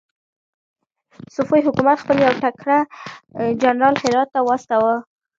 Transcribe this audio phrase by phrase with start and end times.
[1.35, 2.79] صفوي حکومت خپل يو تکړه
[3.61, 4.95] جنرال هرات ته واستاوه.